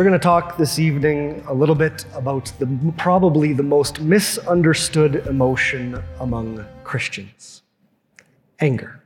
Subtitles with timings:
[0.00, 5.26] We're going to talk this evening a little bit about the probably the most misunderstood
[5.26, 7.60] emotion among Christians
[8.60, 9.02] anger.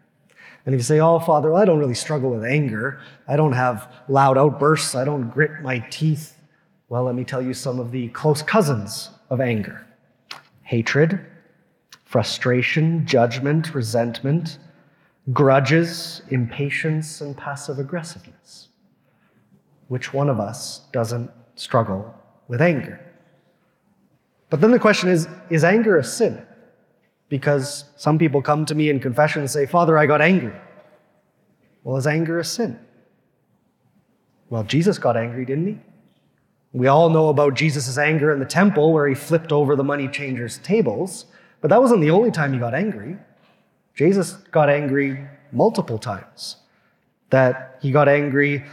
[0.65, 3.55] And if you say, Oh, Father, well, I don't really struggle with anger, I don't
[3.55, 6.39] have loud outbursts, I don't grit my teeth.
[6.89, 9.85] Well, let me tell you some of the close cousins of anger
[10.63, 11.19] hatred,
[12.05, 14.59] frustration, judgment, resentment,
[15.33, 18.69] grudges, impatience, and passive aggressiveness.
[19.89, 22.15] Which one of us doesn't struggle
[22.49, 23.01] with anger?
[24.51, 26.45] But then the question is is anger a sin?
[27.29, 30.55] Because some people come to me in confession and say, Father, I got angry.
[31.83, 32.79] Well, is anger a sin?
[34.51, 35.79] Well, Jesus got angry, didn't he?
[36.73, 40.09] We all know about Jesus' anger in the temple where he flipped over the money
[40.09, 41.27] changers' tables,
[41.61, 43.17] but that wasn't the only time he got angry.
[43.95, 46.57] Jesus got angry multiple times.
[47.31, 48.65] That he got angry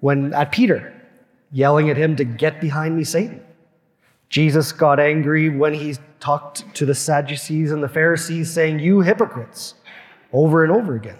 [0.00, 0.92] when at Peter,
[1.52, 3.42] yelling at him to get behind me, Satan.
[4.28, 9.74] Jesus got angry when he talked to the Sadducees and the Pharisees, saying, You hypocrites,
[10.32, 11.18] over and over again.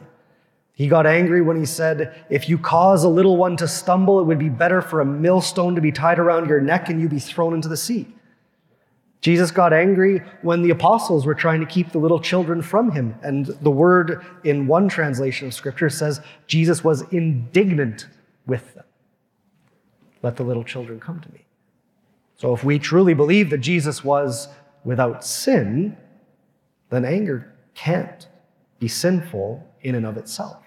[0.75, 4.25] He got angry when he said, If you cause a little one to stumble, it
[4.25, 7.19] would be better for a millstone to be tied around your neck and you be
[7.19, 8.09] thrown into the sea.
[9.21, 13.15] Jesus got angry when the apostles were trying to keep the little children from him.
[13.23, 18.07] And the word in one translation of scripture says Jesus was indignant
[18.47, 18.85] with them.
[20.23, 21.47] Let the little children come to me.
[22.37, 24.49] So if we truly believe that Jesus was
[24.85, 25.97] without sin,
[26.91, 28.29] then anger can't
[28.79, 30.63] be sinful in and of itself.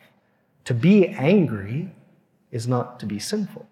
[0.65, 1.91] To be angry
[2.51, 3.67] is not to be sinful.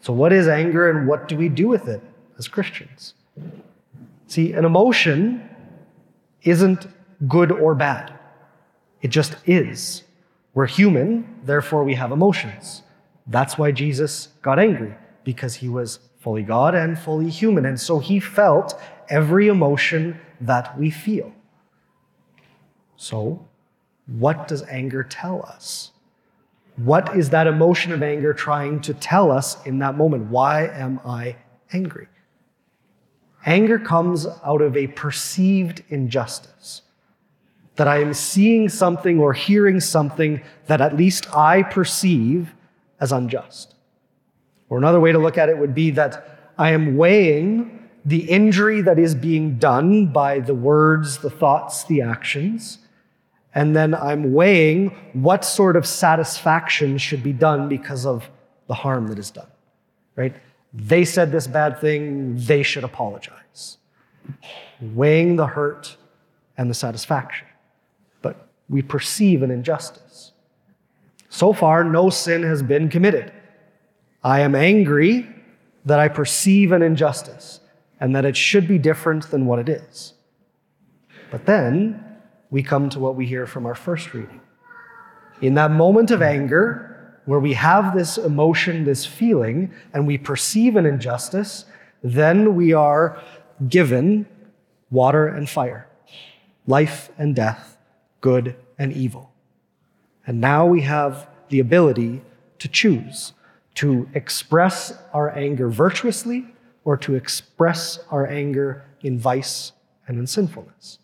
[0.00, 2.02] So, what is anger and what do we do with it
[2.38, 3.14] as Christians?
[4.28, 5.48] See, an emotion
[6.42, 6.86] isn't
[7.26, 8.14] good or bad,
[9.02, 10.04] it just is.
[10.58, 12.82] We're human, therefore we have emotions.
[13.28, 14.92] That's why Jesus got angry,
[15.22, 17.64] because he was fully God and fully human.
[17.64, 18.74] And so he felt
[19.08, 21.32] every emotion that we feel.
[22.96, 23.46] So,
[24.06, 25.92] what does anger tell us?
[26.74, 30.24] What is that emotion of anger trying to tell us in that moment?
[30.24, 31.36] Why am I
[31.72, 32.08] angry?
[33.46, 36.82] Anger comes out of a perceived injustice.
[37.78, 42.52] That I am seeing something or hearing something that at least I perceive
[43.00, 43.74] as unjust.
[44.68, 48.80] Or another way to look at it would be that I am weighing the injury
[48.82, 52.78] that is being done by the words, the thoughts, the actions,
[53.54, 58.30] and then I'm weighing what sort of satisfaction should be done because of
[58.66, 59.48] the harm that is done.
[60.16, 60.34] Right?
[60.72, 63.78] They said this bad thing, they should apologize.
[64.80, 65.96] Weighing the hurt
[66.56, 67.46] and the satisfaction.
[68.68, 70.32] We perceive an injustice.
[71.28, 73.32] So far, no sin has been committed.
[74.22, 75.28] I am angry
[75.84, 77.60] that I perceive an injustice
[78.00, 80.14] and that it should be different than what it is.
[81.30, 82.04] But then
[82.50, 84.40] we come to what we hear from our first reading.
[85.40, 86.84] In that moment of anger,
[87.24, 91.66] where we have this emotion, this feeling, and we perceive an injustice,
[92.02, 93.22] then we are
[93.68, 94.26] given
[94.90, 95.86] water and fire,
[96.66, 97.77] life and death,
[98.20, 99.32] good and evil.
[100.26, 102.22] And now we have the ability
[102.58, 103.32] to choose
[103.76, 106.46] to express our anger virtuously
[106.84, 109.72] or to express our anger in vice
[110.06, 110.98] and in sinfulness.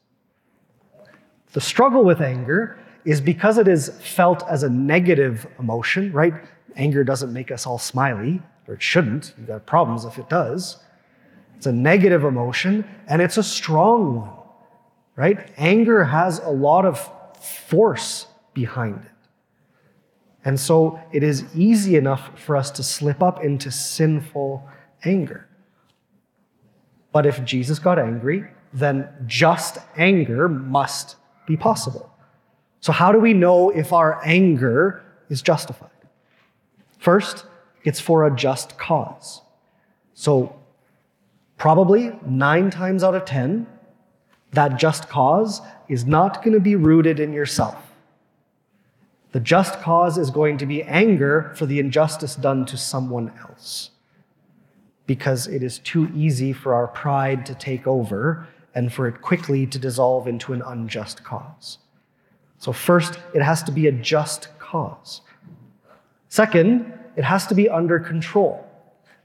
[1.52, 6.34] The struggle with anger is because it is felt as a negative emotion, right?
[6.74, 9.34] Anger doesn't make us all smiley, or it shouldn't.
[9.38, 10.78] You've got problems if it does.
[11.56, 14.30] It's a negative emotion, and it's a strong one,
[15.16, 15.50] right?
[15.56, 17.10] Anger has a lot of
[17.40, 19.10] force behind it.
[20.44, 24.68] And so it is easy enough for us to slip up into sinful
[25.04, 25.48] anger.
[27.12, 32.10] But if Jesus got angry, then just anger must be possible.
[32.80, 35.90] So, how do we know if our anger is justified?
[36.98, 37.46] First,
[37.84, 39.42] it's for a just cause.
[40.12, 40.56] So,
[41.56, 43.66] probably nine times out of ten,
[44.54, 47.76] that just cause is not going to be rooted in yourself.
[49.32, 53.90] The just cause is going to be anger for the injustice done to someone else.
[55.06, 59.66] Because it is too easy for our pride to take over and for it quickly
[59.66, 61.78] to dissolve into an unjust cause.
[62.58, 65.20] So, first, it has to be a just cause.
[66.28, 68.66] Second, it has to be under control,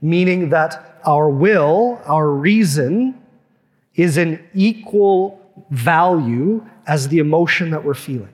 [0.02, 3.20] meaning that our will, our reason,
[4.02, 8.34] is an equal value as the emotion that we're feeling.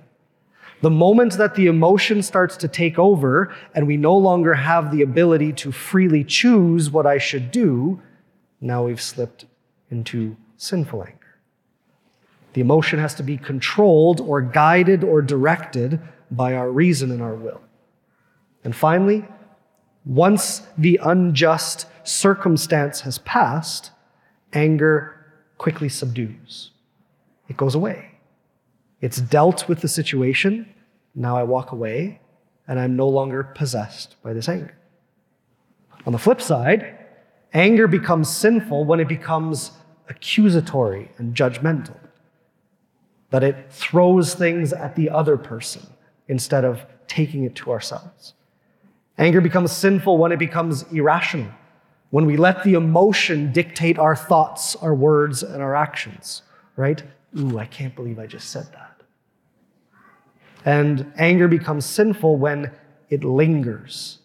[0.81, 5.01] The moment that the emotion starts to take over and we no longer have the
[5.01, 7.99] ability to freely choose what I should do,
[8.61, 9.45] now we've slipped
[9.89, 11.39] into sinful anger.
[12.53, 17.33] The emotion has to be controlled or guided or directed by our reason and our
[17.33, 17.61] will.
[18.63, 19.25] And finally,
[20.05, 23.89] once the unjust circumstance has passed,
[24.53, 25.14] anger
[25.57, 26.71] quickly subdues.
[27.47, 28.11] It goes away.
[29.01, 30.73] It's dealt with the situation.
[31.13, 32.21] Now I walk away
[32.67, 34.75] and I'm no longer possessed by this anger.
[36.05, 36.97] On the flip side,
[37.53, 39.71] anger becomes sinful when it becomes
[40.09, 41.97] accusatory and judgmental,
[43.31, 45.85] that it throws things at the other person
[46.27, 48.33] instead of taking it to ourselves.
[49.17, 51.51] Anger becomes sinful when it becomes irrational,
[52.09, 56.43] when we let the emotion dictate our thoughts, our words, and our actions,
[56.75, 57.03] right?
[57.37, 59.01] Ooh, I can't believe I just said that.
[60.63, 62.71] And anger becomes sinful when
[63.09, 64.19] it lingers.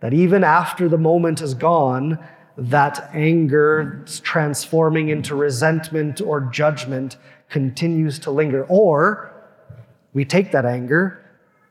[0.00, 2.18] That even after the moment is gone,
[2.56, 7.16] that anger transforming into resentment or judgment
[7.48, 8.64] continues to linger.
[8.64, 9.32] Or
[10.12, 11.24] we take that anger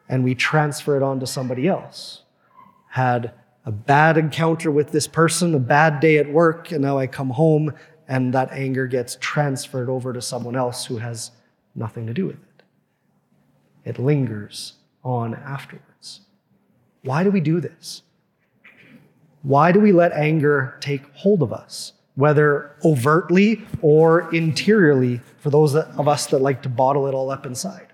[0.10, 2.22] and we transfer it on to somebody else
[2.90, 3.34] had
[3.66, 7.30] a bad encounter with this person, a bad day at work, and now I come
[7.30, 7.74] home
[8.08, 11.32] and that anger gets transferred over to someone else who has
[11.76, 12.64] nothing to do with it.
[13.86, 14.74] It lingers
[15.04, 16.22] on afterwards.
[17.04, 18.04] Why do we do this?
[19.42, 25.76] Why do we let anger take hold of us, whether overtly or interiorly, for those
[25.76, 27.88] of us that like to bottle it all up inside?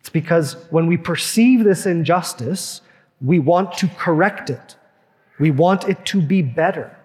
[0.00, 2.82] It's because when we perceive this injustice,
[3.20, 4.76] we want to correct it.
[5.38, 6.96] We want it to be better.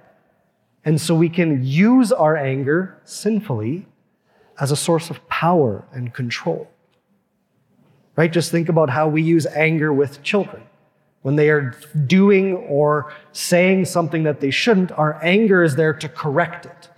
[0.83, 3.87] And so we can use our anger sinfully
[4.59, 6.69] as a source of power and control.
[8.15, 8.31] Right?
[8.31, 10.63] Just think about how we use anger with children.
[11.21, 11.75] When they are
[12.07, 16.89] doing or saying something that they shouldn't, our anger is there to correct it.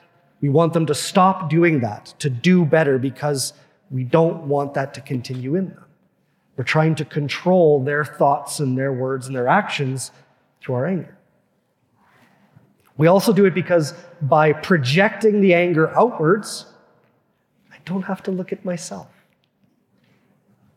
[0.42, 3.54] We want them to stop doing that, to do better, because
[3.92, 5.86] we don't want that to continue in them.
[6.56, 10.12] We're trying to control their thoughts and their words and their actions
[10.62, 11.18] through our anger.
[12.96, 16.68] We also do it because by projecting the anger outwards,
[17.72, 19.08] I don't have to look at myself.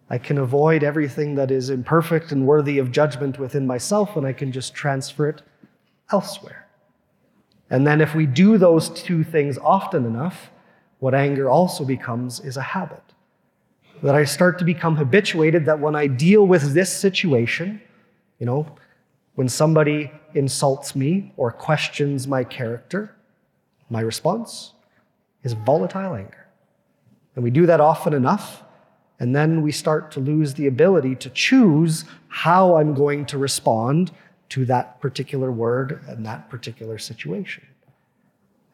[0.08, 4.32] I can avoid everything that is imperfect and worthy of judgment within myself, and I
[4.32, 5.42] can just transfer it
[6.10, 6.68] elsewhere.
[7.68, 10.50] And then, if we do those two things often enough,
[11.00, 13.02] what anger also becomes is a habit
[14.02, 17.80] that I start to become habituated that when I deal with this situation,
[18.38, 18.76] you know,
[19.34, 23.14] when somebody insults me or questions my character,
[23.90, 24.72] my response
[25.42, 26.46] is volatile anger.
[27.34, 28.62] And we do that often enough,
[29.20, 34.10] and then we start to lose the ability to choose how I'm going to respond
[34.50, 37.66] to that particular word and that particular situation.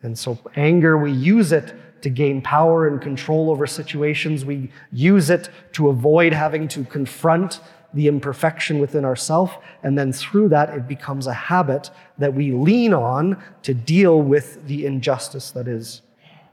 [0.02, 4.44] And so, anger, we use it to gain power and control over situations.
[4.44, 7.60] We use it to avoid having to confront
[7.94, 9.52] the imperfection within ourselves.
[9.82, 14.66] And then through that, it becomes a habit that we lean on to deal with
[14.66, 16.02] the injustice that is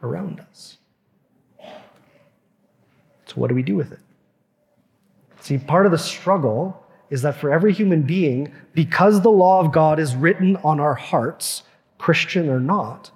[0.04, 0.78] around us.
[3.25, 4.00] So, what do we do with it?
[5.40, 9.72] See, part of the struggle is that for every human being, because the law of
[9.72, 11.63] God is written on our hearts,
[11.98, 13.12] Christian or not,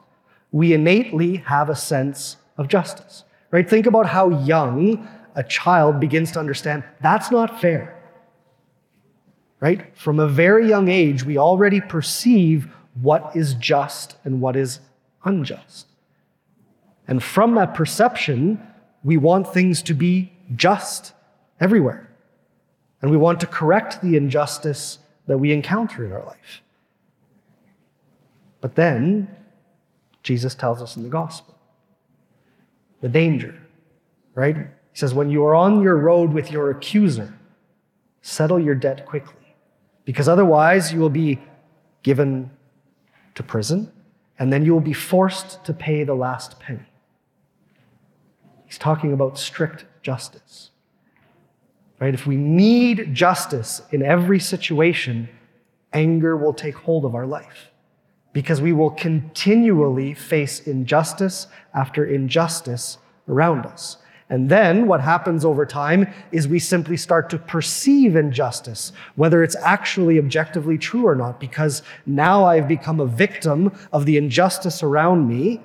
[0.54, 3.26] we innately have a sense of justice.
[3.52, 3.70] Right?
[3.70, 5.06] Think about how young
[5.36, 8.00] a child begins to understand that's not fair.
[9.60, 9.98] Right?
[9.98, 12.70] From a very young age, we already perceive
[13.02, 14.80] what is just and what is
[15.26, 15.88] unjust.
[17.08, 18.62] And from that perception,
[19.04, 21.14] we want things to be just
[21.60, 22.10] everywhere.
[23.02, 26.62] And we want to correct the injustice that we encounter in our life.
[28.62, 29.36] But then
[30.24, 31.56] Jesus tells us in the gospel.
[33.02, 33.56] The danger,
[34.34, 34.56] right?
[34.56, 37.34] He says, when you are on your road with your accuser,
[38.22, 39.56] settle your debt quickly,
[40.06, 41.40] because otherwise you will be
[42.02, 42.50] given
[43.36, 43.92] to prison,
[44.40, 46.88] and then you will be forced to pay the last penny.
[48.66, 50.72] He's talking about strict justice.
[52.00, 52.14] Right?
[52.14, 55.30] If we need justice in every situation,
[55.92, 57.70] anger will take hold of our life
[58.34, 62.98] because we will continually face injustice after injustice
[63.28, 63.98] around us.
[64.30, 69.56] And then what happens over time is we simply start to perceive injustice, whether it's
[69.58, 75.28] actually objectively true or not, because now I've become a victim of the injustice around
[75.28, 75.62] me,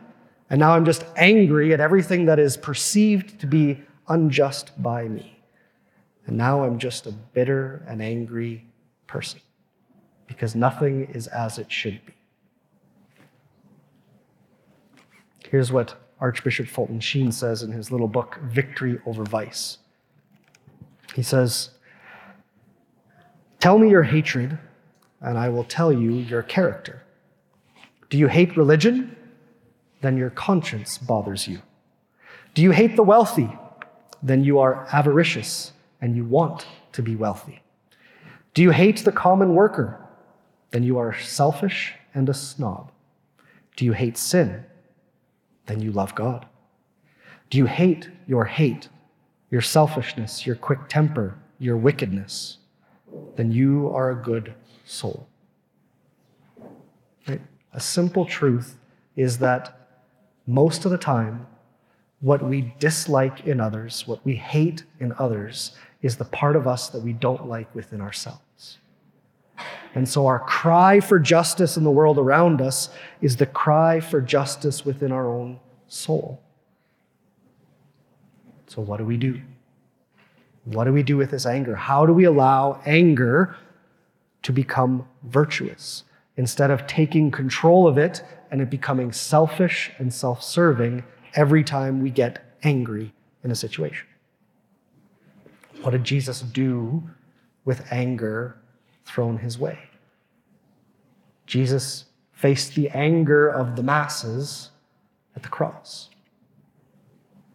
[0.51, 5.41] and now I'm just angry at everything that is perceived to be unjust by me.
[6.27, 8.67] And now I'm just a bitter and angry
[9.07, 9.41] person
[10.27, 12.18] because nothing is as it should be.
[15.51, 19.79] Here's what Archbishop Fulton Sheen says in his little book, Victory Over Vice.
[21.15, 21.71] He says,
[23.59, 24.59] Tell me your hatred,
[25.21, 27.03] and I will tell you your character.
[28.11, 29.17] Do you hate religion?
[30.03, 31.61] Then your conscience bothers you.
[32.55, 33.51] Do you hate the wealthy?
[34.23, 37.63] Then you are avaricious and you want to be wealthy.
[38.55, 40.01] Do you hate the common worker?
[40.71, 42.91] Then you are selfish and a snob.
[43.77, 44.65] Do you hate sin?
[45.69, 46.47] Then you love God.
[47.51, 48.89] Do you hate your hate,
[49.51, 52.59] your selfishness, your quick temper, your wickedness?
[53.37, 55.29] Then you are a good soul.
[57.29, 57.41] Right?
[57.73, 58.79] A simple truth
[59.15, 59.79] is that
[60.47, 61.47] most of the time,
[62.21, 66.89] what we dislike in others, what we hate in others, is the part of us
[66.89, 68.41] that we don't like within ourselves.
[69.95, 72.91] And so our cry for justice in the world around us
[73.21, 76.41] is the cry for justice within our own soul.
[78.67, 79.41] So, what do we do?
[80.65, 81.75] What do we do with this anger?
[81.75, 83.57] How do we allow anger
[84.43, 86.05] to become virtuous
[86.37, 91.03] instead of taking control of it and it becoming selfish and self serving
[91.35, 94.07] every time we get angry in a situation?
[95.81, 97.09] What did Jesus do
[97.65, 98.59] with anger
[99.09, 99.79] thrown his way?
[101.47, 104.71] Jesus faced the anger of the masses
[105.35, 106.11] at the cross.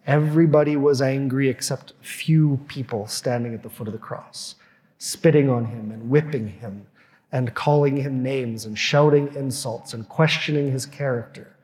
[0.05, 4.55] Everybody was angry except a few people standing at the foot of the cross,
[4.97, 6.87] spitting on him and whipping him
[7.31, 11.55] and calling him names and shouting insults and questioning his character.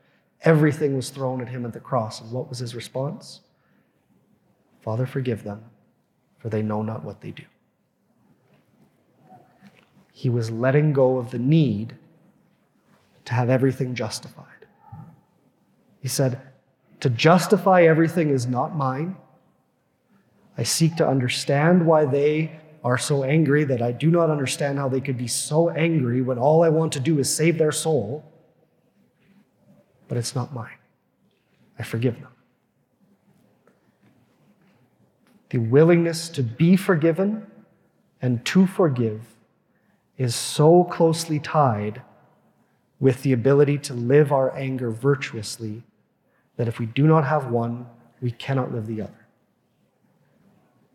[0.42, 2.20] Everything was thrown at him at the cross.
[2.20, 3.40] And what was his response?
[4.80, 5.62] Father, forgive them,
[6.38, 7.44] for they know not what they do.
[10.20, 11.96] He was letting go of the need
[13.24, 14.66] to have everything justified.
[16.02, 16.38] He said,
[17.00, 19.16] To justify everything is not mine.
[20.58, 24.90] I seek to understand why they are so angry that I do not understand how
[24.90, 28.22] they could be so angry when all I want to do is save their soul.
[30.06, 30.80] But it's not mine.
[31.78, 32.32] I forgive them.
[35.48, 37.46] The willingness to be forgiven
[38.20, 39.22] and to forgive
[40.20, 42.02] is so closely tied
[43.00, 45.82] with the ability to live our anger virtuously
[46.56, 47.86] that if we do not have one,
[48.20, 49.26] we cannot live the other.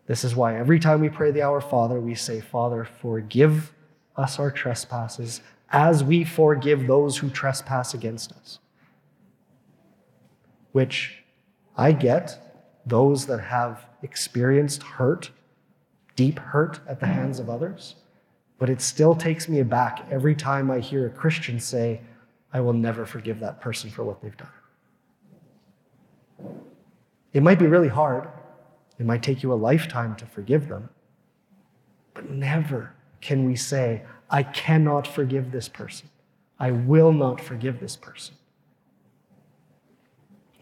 [0.06, 3.72] This is why every time we pray the Our Father, we say, Father, forgive
[4.16, 5.40] us our trespasses
[5.70, 8.60] as we forgive those who trespass against us.
[10.70, 11.24] Which
[11.76, 15.32] I get those that have experienced hurt,
[16.14, 17.96] deep hurt at the hands of others,
[18.58, 22.00] but it still takes me aback every time I hear a Christian say,
[22.52, 24.48] I will never forgive that person for what they've done.
[27.32, 28.28] It might be really hard.
[28.98, 30.88] It might take you a lifetime to forgive them.
[32.14, 36.08] But never can we say, I cannot forgive this person.
[36.58, 38.34] I will not forgive this person.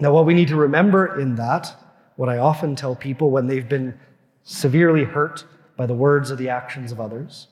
[0.01, 1.77] Now, what we need to remember in that,
[2.17, 3.99] what I often tell people when they've been
[4.43, 5.45] severely hurt
[5.77, 7.49] by the words or the actions of others,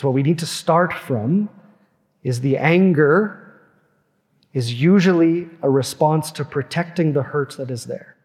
[0.00, 1.50] is what we need to start from
[2.22, 3.60] is the anger
[4.54, 8.16] is usually a response to protecting the hurt that is there.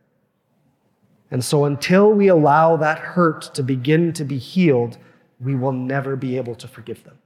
[1.32, 4.98] And so, until we allow that hurt to begin to be healed,
[5.42, 7.18] we will never be able to forgive them.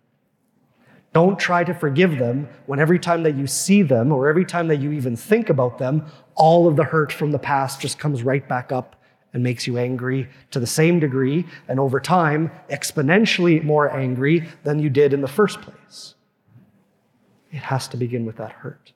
[1.13, 4.68] Don't try to forgive them when every time that you see them or every time
[4.70, 8.24] that you even think about them, all of the hurt from the past just comes
[8.24, 8.99] right back up
[9.34, 14.80] and makes you angry to the same degree, and over time, exponentially more angry than
[14.80, 16.16] you did in the first place.
[17.52, 18.94] It has to begin with that hurt.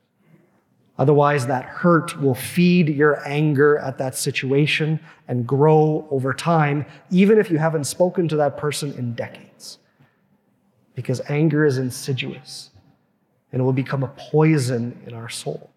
[0.98, 7.40] Otherwise, that hurt will feed your anger at that situation and grow over time, even
[7.40, 9.80] if you haven't spoken to that person in decades.
[10.94, 12.70] Because anger is insidious
[13.52, 15.72] and it will become a poison in our soul.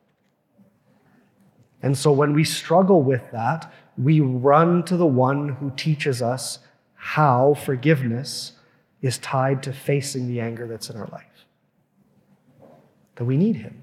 [1.82, 6.58] And so when we struggle with that, we run to the one who teaches us
[6.94, 8.52] how forgiveness
[9.02, 11.36] is tied to facing the anger that's in our life
[13.16, 13.82] that we need Him.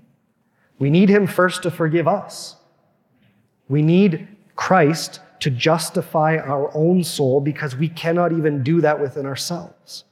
[0.79, 2.55] We need Him first to forgive us.
[3.67, 9.25] We need Christ to justify our own soul because we cannot even do that within
[9.25, 10.05] ourselves.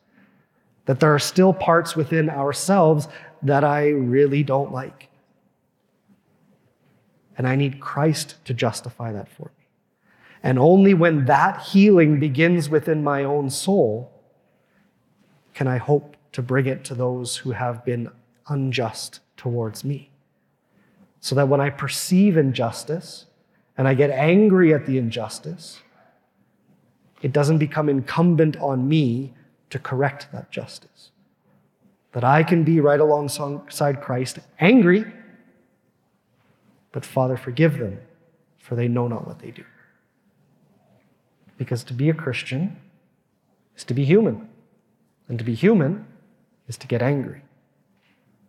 [0.85, 3.07] That there are still parts within ourselves
[3.43, 5.07] that I really don't like.
[7.41, 9.65] And I need Christ to justify that for me.
[10.43, 14.12] And only when that healing begins within my own soul
[15.55, 18.12] can I hope to bring it to those who have been
[18.48, 20.12] unjust towards me.
[21.19, 23.25] So that when I perceive injustice
[23.75, 25.79] and I get angry at the injustice,
[27.24, 29.33] it doesn't become incumbent on me
[29.71, 31.10] to correct that justice.
[32.12, 35.12] That I can be right alongside Christ, angry,
[36.91, 38.00] but Father, forgive them,
[38.57, 39.63] for they know not what they do.
[41.57, 42.77] Because to be a Christian
[43.77, 44.50] is to be human.
[45.29, 46.05] And to be human
[46.67, 47.41] is to get angry.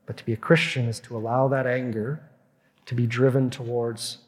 [0.07, 2.23] But to be a Christian is to allow that anger
[2.87, 4.19] to be driven towards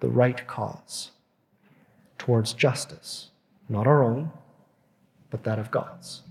[0.00, 1.12] the right cause,
[2.18, 3.30] towards justice,
[3.68, 4.30] not our own,
[5.30, 6.22] but that of God's.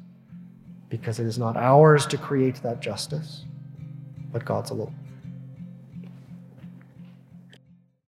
[0.90, 3.46] Because it is not ours to create that justice,
[4.32, 4.96] but God's alone.